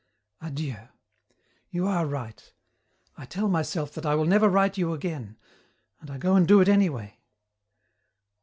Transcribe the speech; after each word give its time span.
Adieu. 0.41 0.77
You 1.69 1.85
are 1.85 2.07
right. 2.07 2.53
I 3.19 3.25
tell 3.27 3.47
myself 3.47 3.93
that 3.93 4.03
I 4.03 4.15
will 4.15 4.25
never 4.25 4.49
write 4.49 4.75
you 4.75 4.93
again, 4.93 5.37
and 5.99 6.09
I 6.09 6.17
go 6.17 6.35
and 6.35 6.47
do 6.47 6.59
it 6.59 6.67
anyway. 6.67 7.19